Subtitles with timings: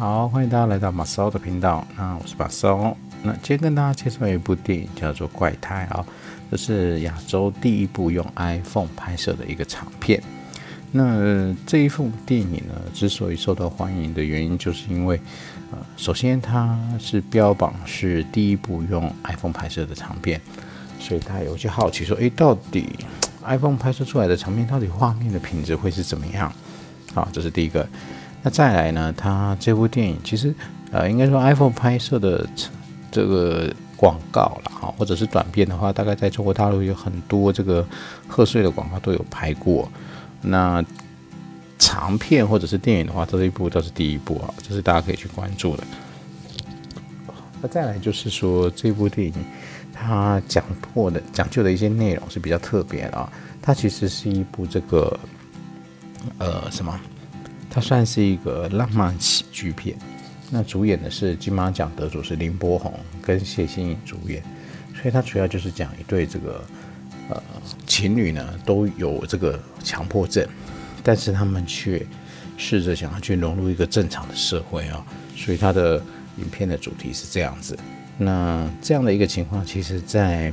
[0.00, 1.86] 好，欢迎大家来到马骚的频道。
[1.94, 2.96] 那我是马骚。
[3.22, 6.02] 那今天跟大家介绍一部电影，叫做《怪胎》啊，
[6.50, 10.22] 这是亚洲第一部用 iPhone 拍摄的一个长片。
[10.90, 15.20] 那这一部电影呢，之所以受到欢迎的原因，就是因为
[15.70, 20.40] 呃，首先它是标榜是第一部用 iPhone 拍摄的长片，
[20.98, 22.88] 所以大家有些好奇说，诶，到底
[23.44, 26.50] iPhone 拍摄出来的长片，到底画面的品质会是怎么样？
[27.12, 27.86] 好，这是第一个。
[28.42, 29.12] 那再来呢？
[29.16, 30.54] 它这部电影其实，
[30.90, 32.48] 呃，应该说 iPhone 拍摄的
[33.10, 37.86] 这个广告了哈，或者是短片的话，大概在中国大陆有很多这个
[38.26, 39.86] 贺岁的广告都有拍过。
[40.40, 40.82] 那
[41.78, 45.84] 长片或者是电影的话，这一部倒是第一部啊，这是大家可以去关注的。
[47.60, 49.34] 那再来就是说，这部电影
[49.92, 53.30] 它讲破的、讲究的一些内容是比较特别的啊。
[53.60, 55.20] 它其实是一部这个，
[56.38, 56.98] 呃，什么？
[57.72, 59.96] 它算是一个浪漫喜剧片，
[60.50, 64.42] 那主演的是金马奖得主是林柏宏跟谢欣颖主演，
[64.92, 66.64] 所以它主要就是讲一对这个
[67.28, 67.40] 呃
[67.86, 70.44] 情侣呢都有这个强迫症，
[71.04, 72.04] 但是他们却
[72.56, 75.96] 试着想要去融入一个正常的社会啊，所以它的
[76.38, 77.78] 影片的主题是这样子。
[78.18, 80.52] 那这样的一个情况，其实在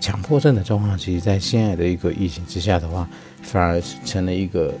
[0.00, 3.08] 强迫症的状况，其实在现在的一个疫情之下的话，
[3.42, 4.72] 反而成了一个。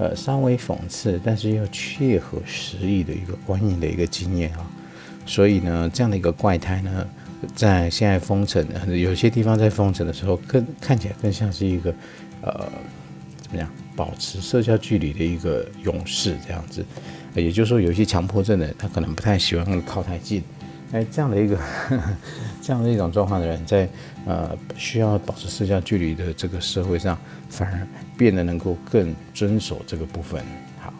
[0.00, 4.64] 呃，稍微讽刺，但是又切合实意的一个观影的一个经验啊，
[5.26, 7.06] 所以呢，这样的一个怪胎呢，
[7.54, 8.66] 在现在封城，
[8.98, 11.94] 有些地方在封城的时候，更看起来更像是一个
[12.40, 12.66] 呃，
[13.42, 16.82] 怎么样，保持社交距离的一个勇士这样子。
[17.34, 20.42] 也就是说，有些强迫症的，他可能不太喜欢靠太近。
[20.92, 21.56] 哎，这样的一个
[22.60, 23.88] 这样的一种状况的人，在
[24.26, 27.16] 呃需要保持社交距离的这个社会上，
[27.48, 27.86] 反而
[28.18, 30.42] 变得能够更遵守这个部分。
[30.80, 30.92] 好，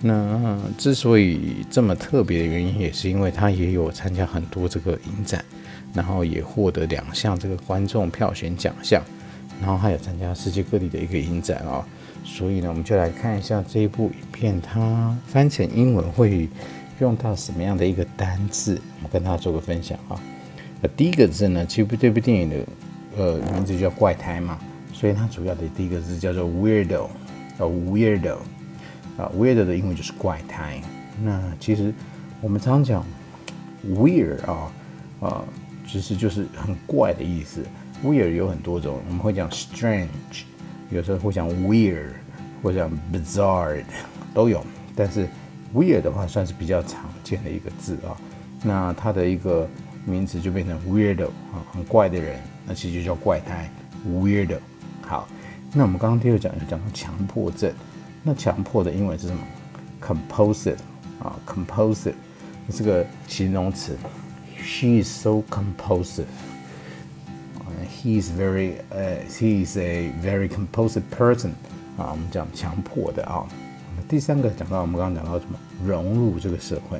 [0.00, 5.44] 那之所以这么特别的原因，也是因为他也有参加很多这个影展，
[5.92, 9.02] 然后也获得两项这个观众票选奖项，
[9.60, 11.84] 然后还有参加世界各地的一个影展啊。
[12.24, 16.48] 所以呢，我们就来看一下这一部影片，它翻成英文会。
[17.00, 18.80] 用到什么样的一个单字？
[19.02, 20.20] 我跟大家做个分享啊。
[20.80, 22.56] 呃，第一个字呢，其实这部电影的
[23.16, 24.58] 呃名字叫怪胎嘛，
[24.92, 27.08] 所以它主要的第一个字叫做 weirdo，
[27.58, 28.36] 呃，weirdo，
[29.16, 30.80] 啊，weirdo 的英文就是怪胎。
[31.22, 31.92] 那其实
[32.40, 33.04] 我们常常讲
[33.88, 34.72] weird 啊，
[35.20, 35.44] 啊，
[35.86, 37.64] 其实就是很怪的意思。
[38.04, 40.44] weird 有很多种，我们会讲 strange，
[40.90, 42.10] 有时候会讲 weird，
[42.62, 43.82] 或者讲 bizarre，
[44.32, 45.28] 都有，但是。
[45.74, 48.16] Weird 的话算是比较常见的一个字啊，
[48.62, 49.68] 那它的一个
[50.06, 53.68] 名词就变成 weirdo 啊，很怪的人，那其实就叫怪胎
[54.08, 54.58] weirdo。
[55.02, 55.28] 好，
[55.72, 57.72] 那我们刚刚第二讲讲到强迫症，
[58.22, 59.42] 那强迫的英文是什么
[60.00, 60.78] ？compulsive
[61.20, 62.14] 啊，compulsive
[62.70, 63.96] 这个形容词
[64.56, 66.24] ，she is so compulsive。
[68.02, 71.50] He is very 呃，he is a very compulsive person
[71.96, 73.46] 啊，我们讲强迫的啊。
[74.14, 76.98] 第三个讲到我们刚刚讲到什么融入这个社会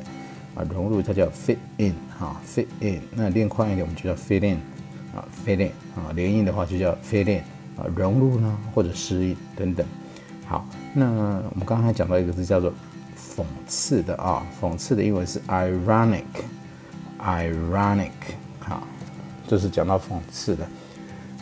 [0.57, 3.01] 啊，融入它叫 fit in 哈，fit in。
[3.13, 4.57] 那练快一点，我们就叫 fit in
[5.15, 7.39] 啊，fit in 啊，连音的话就叫 fit in
[7.77, 9.87] 啊，融入呢或者适应等等。
[10.45, 11.09] 好，那
[11.51, 12.75] 我们刚才讲到一个字叫做
[13.17, 18.11] 讽刺的啊，讽刺的英文是 ironic，ironic
[18.59, 18.83] 好，
[19.47, 20.67] 这是讲到讽刺的。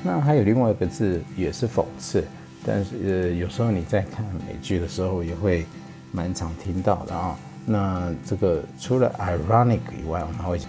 [0.03, 2.23] 那还有另外一个字也是讽刺。
[2.65, 5.67] 但是呃，有时候你在看美剧的时候，也会
[6.13, 7.37] 蛮常听到的啊。
[7.67, 10.61] 那这个除了 ironic 以外，我们还会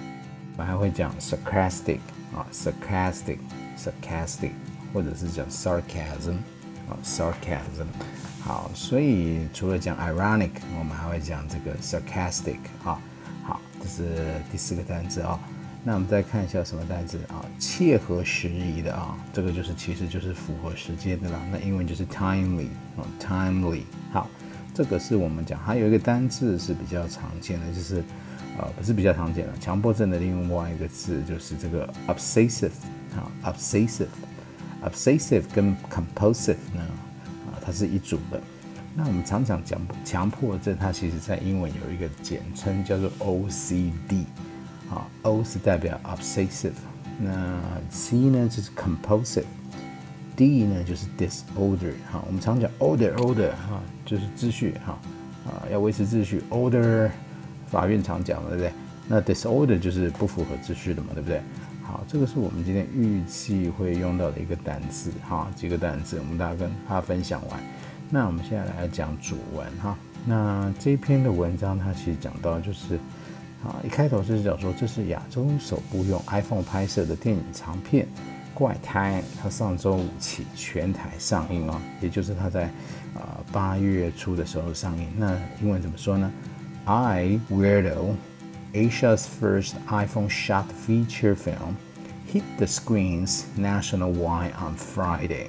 [0.56, 2.00] 我们还会讲 sarcastic
[2.36, 4.52] 啊，sarcastic，sarcastic，
[4.94, 6.36] 或者是讲 sarcasm
[6.88, 7.88] 啊，sarcasm。
[8.42, 13.00] 好，所以除了讲 ironic，我们还会讲这个 sarcastic 啊。
[13.44, 15.40] 好，这是第四个单词啊。
[15.86, 17.44] 那我们再看一下什么单词啊？
[17.60, 21.38] 切合时宜的啊，这个就是其实就是符合时间的啦。
[21.52, 23.82] 那英文就是 timely 啊，timely。
[24.14, 24.30] 好，
[24.74, 28.02] 这个是我们讲还有一个单字是比较常见的，就是
[28.58, 32.72] 呃不是比较常见的，强迫症的另外一个字就是这个 obsessive
[33.14, 36.82] 啊，obsessive，obsessive 跟 compulsive 呢
[37.46, 38.40] 啊，它是一组的。
[38.96, 44.24] 那我们常常讲强迫症，它其实在英文有一个简称叫做 OCD。
[44.94, 46.72] 啊，O 是代表 obsessive，
[47.20, 47.60] 那
[47.90, 51.94] C 呢就是 compulsive，D 呢就是 disorder。
[52.12, 55.00] 哈，我们常讲 order，order 哈，就是秩序哈，
[55.46, 57.10] 啊，要维持秩序，order，
[57.68, 58.74] 法院常讲的对不对？
[59.08, 61.42] 那 disorder 就是不符合秩序的嘛，对不对？
[61.82, 67.60] 好，这个是我们今天预计会用到的一个单词哈，几个单词，我们大家跟大家分享完。
[68.10, 73.00] 那我们现在来讲主文哈，那这篇的文章，它其实讲到就是
[73.64, 78.06] 啊，一开头就是讲说这是亚洲首部用 iPhone 拍摄的电影长片
[78.54, 82.66] 《怪胎》，它上周五起全台上映哦，也就是它在
[83.16, 85.08] 啊八月初的时候上映。
[85.18, 86.30] 那英文怎么说呢
[86.84, 88.16] ？I Weirdo
[88.74, 91.76] Asia's first iPhone shot feature film
[92.30, 95.48] hit the screens nationwide on Friday.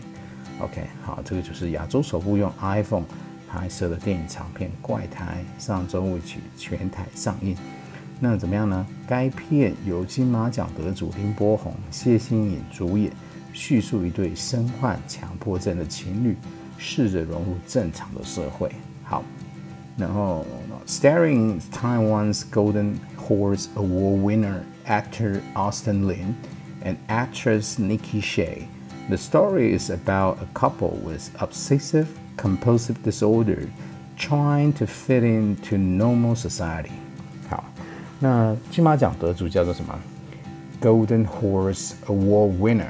[0.61, 3.07] OK，好，这个就是亚洲首部用 iPhone
[3.51, 7.57] 拍摄的电影长片《怪胎》，上周五起全台上映。
[8.20, 8.86] 那怎么样呢？
[9.08, 13.12] 该片由金马奖得主林柏宏、谢欣颖主演，
[13.54, 16.36] 叙述一对身患强迫症的情侣
[16.78, 18.72] 试着融入正常的社会。
[19.04, 19.24] 好，
[19.98, 20.46] 然后
[20.86, 26.36] starring Taiwan's Golden Horse Award winner actor Austin Lin
[26.84, 28.68] and actress Nikki Shay.
[29.10, 33.70] The story is about a couple with obsessive compulsive disorder
[34.18, 36.92] trying to fit into normal society.
[38.25, 39.95] 那金马奖得主叫做什么
[40.81, 42.89] ？Golden Horse Award winner。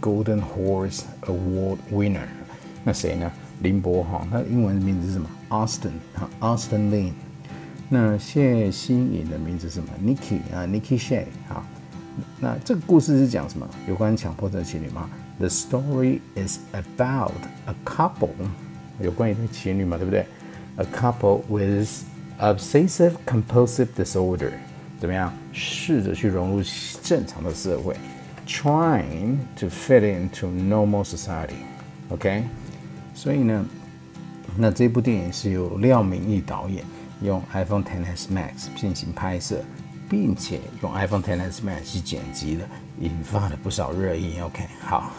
[0.00, 2.28] Golden Horse Award winner。
[2.84, 3.28] 那谁呢？
[3.62, 7.10] 林柏宏，他英文名字是什么？Austin 哈，Austin Lin。
[7.88, 11.24] 那谢欣颖的名字是什么？Nikki 啊，Nikki Shay。
[11.48, 11.64] 好，
[12.38, 13.68] 那这个故事是讲什么？
[13.88, 15.10] 有关强迫症情侣吗
[15.40, 17.32] ？The story is about
[17.66, 18.30] a couple，
[19.00, 20.24] 有关一对情侣嘛，对不对
[20.76, 22.04] ？A couple with
[22.41, 24.51] obsessive compulsive disorder，
[24.99, 25.33] 怎么样？
[25.53, 26.63] 试着去融入
[27.03, 27.95] 正常的社会，
[28.47, 32.43] trying to fit into normal society。OK，
[33.13, 33.65] 所以呢，
[34.55, 36.83] 那这部电影是由廖明义导演
[37.21, 39.63] 用 iPhone XS Max 进行拍摄，
[40.09, 42.63] 并且用 iPhone XS Max 去剪辑的，
[42.99, 44.39] 引发了不少热议。
[44.39, 45.11] OK，好。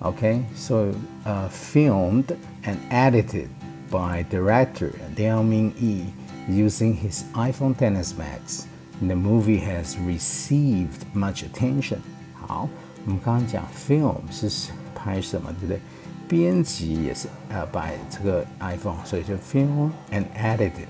[0.00, 0.92] Okay, so
[1.24, 2.24] uh, filmed
[2.64, 3.46] and edited
[3.90, 6.06] by director Liao Ming-yi
[6.48, 8.66] using his iPhone XS Max.
[9.00, 11.98] The movie has received much attention.
[12.34, 12.68] 好，
[13.04, 15.80] 我们刚刚讲 film 是拍什么，对不对？
[16.28, 20.86] 编辑也是呃 by 这个 iPhone，所以就 film and edited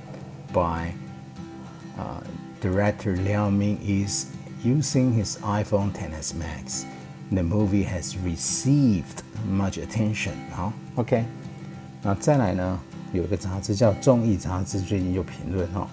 [0.52, 0.92] by
[1.98, 2.22] uh,
[2.60, 4.26] director Liao Ming is
[4.64, 6.84] using his iPhone XS Max.
[7.32, 10.34] The movie has received much attention。
[10.54, 11.24] 好，OK。
[12.02, 12.78] 那再来呢？
[13.12, 15.88] 有一个杂志叫《综艺杂志》，最近有评论哈。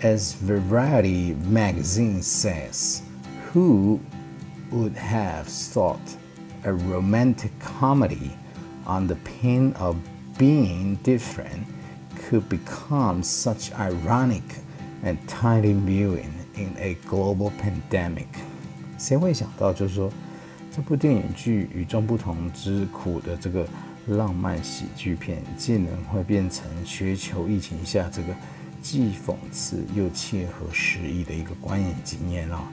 [0.00, 3.00] As Variety magazine says,
[3.52, 4.00] who
[4.72, 6.00] would have thought
[6.64, 8.30] a romantic comedy
[8.84, 9.96] on the pain of
[10.38, 11.66] being different
[12.28, 14.42] could become such ironic
[15.04, 18.26] and timely viewing in a global pandemic?
[18.98, 20.10] 谁会想到，就是说，
[20.74, 23.66] 这部电影剧与众不同之苦的这个
[24.07, 28.27] 浪漫喜剧片，竟然会变成全球疫情下这个
[28.81, 32.71] 既讽刺又切合时宜的一个观影经验啊！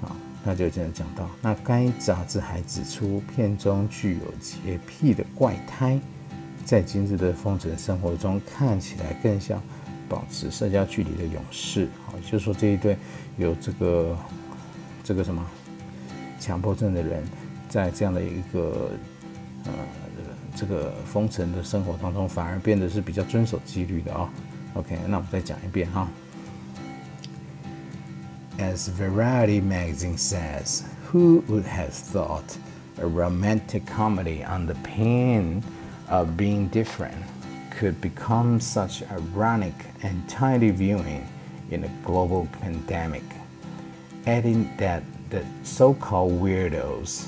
[0.00, 6.00] 好，那就这样讲到，那该杂志还指出，片中具有洁癖的怪胎，
[6.64, 9.62] 在今日的封城生活中，看起来更像
[10.08, 11.88] 保持社交距离的勇士。
[12.06, 12.96] 好，就是说这一对
[13.36, 14.16] 有这个。
[15.02, 15.44] 这个什么
[16.38, 17.24] 强迫症的人，
[17.68, 18.90] 在这样的一个
[19.64, 19.72] 呃
[20.55, 24.29] 这个封城的生活当中，反而变得是比较遵守纪律的啊。
[24.73, 26.07] OK，那我们再讲一遍哈。
[28.57, 32.57] As Variety magazine says, who would have thought
[32.97, 35.61] a romantic comedy on the pain
[36.09, 37.23] of being different
[37.77, 41.21] could become such ironic and timely viewing
[41.69, 43.23] in a global pandemic?
[44.27, 47.27] adding that the so-called weirdos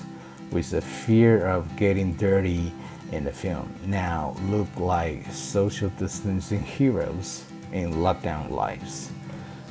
[0.51, 2.71] with a fear of getting dirty
[3.11, 7.41] in the film now look like social distancing heroes
[7.71, 9.09] in lockdown lives.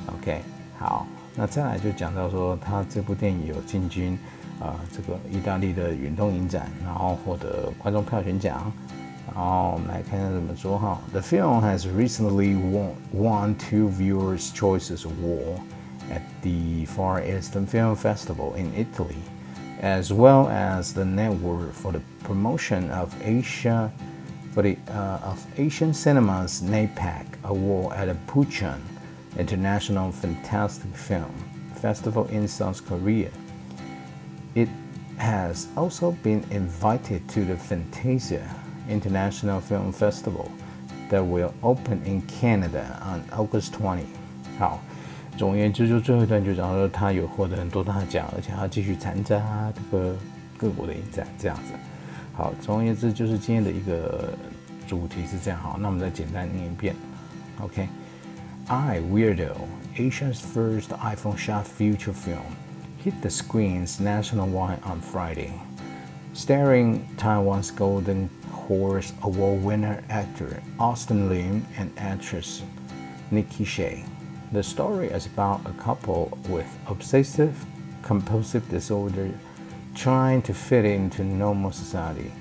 [0.07, 0.41] OK，
[0.77, 1.05] 好，
[1.35, 4.17] 那再来就讲到说，他这部电影有进军
[4.59, 8.71] 啊、呃、这个意大利的运动影展，然后获得观众票选奖。
[9.27, 10.97] 然后我们来看一下怎么说哈。
[11.11, 15.59] The film has recently won won two Viewers' Choices Award
[16.09, 19.17] at the Far Eastern Film Festival in Italy,
[19.81, 23.91] as well as the network for the promotion of Asia
[24.53, 28.79] for the uh, of Asian Cinema's NAPAC Award at the Bucheon
[29.37, 31.31] International Fantastic Film
[31.75, 33.29] Festival in South Korea.
[34.55, 34.69] It
[35.17, 38.41] has also been invited to the Fantasia
[38.89, 40.51] International Film Festival
[41.09, 44.05] that will open in Canada on August 20.
[44.57, 44.79] 好，
[45.37, 49.39] 总而言之，就最后一段就讲说，他有获得很多大奖，而且还要继续参加
[49.75, 50.15] 这个
[50.57, 51.73] 各国的影展，这样子。
[52.33, 54.33] 好，总而言之，就是今天的一个
[54.87, 56.95] 主题是这样好，那我们再简单念一遍。
[57.61, 59.55] OK。I, Weirdo,
[59.95, 62.53] Asia's first iPhone shot feature film,
[63.01, 65.51] hit the screens nationwide on Friday,
[66.33, 72.61] starring Taiwan's Golden Horse Award winner actor Austin Lim and actress
[73.31, 74.03] Nikki Shea.
[74.51, 77.53] The story is about a couple with obsessive
[78.03, 79.29] compulsive disorder
[79.94, 82.32] trying to fit into normal society.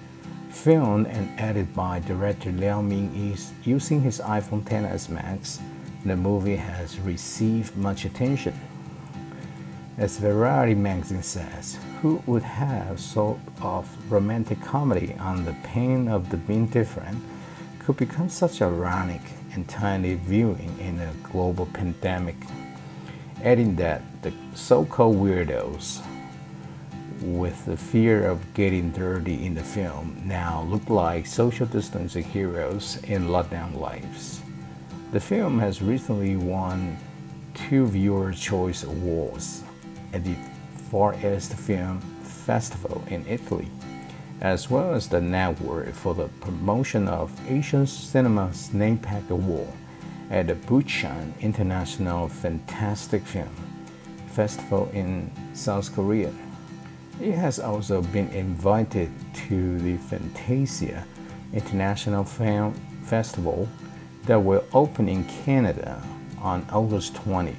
[0.49, 5.59] Filmed and edited by director Liao Ming using his iPhone XS Max,
[6.05, 8.59] the movie has received much attention.
[9.97, 16.29] As Variety magazine says, who would have sort of romantic comedy on the pain of
[16.29, 17.17] the being different
[17.79, 19.21] could become such a ironic
[19.53, 22.37] and tiny viewing in a global pandemic?
[23.43, 26.01] Adding that the so-called weirdos
[27.21, 32.97] with the fear of getting dirty in the film now look like social distancing heroes
[33.03, 34.41] in lockdown lives.
[35.11, 36.97] The film has recently won
[37.53, 39.63] two Viewer Choice Awards
[40.13, 40.35] at the
[40.89, 43.69] Far East Film Festival in Italy,
[44.41, 49.71] as well as the network for the promotion of Asian Cinema's NAPAC Award
[50.29, 53.53] at the Busan International Fantastic Film
[54.27, 56.31] Festival in South Korea.
[57.20, 59.08] It has also been invited
[59.48, 61.04] to the Fantasia
[61.52, 62.72] International Film
[63.04, 63.66] Festival
[64.26, 65.96] that will open in Canada
[66.42, 67.52] on August 20.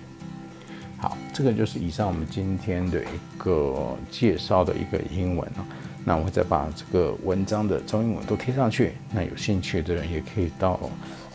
[1.00, 5.66] 好，这个就是以上我们今天的一个介绍的一个英文啊。
[6.04, 8.94] 那我会再把这个文章的中英文都贴上去。
[9.12, 10.80] 那有兴趣的人也可以到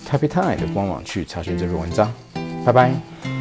[0.06, 2.12] Taipei Time 的官网去查询这篇文章。
[2.64, 3.35] 拜拜。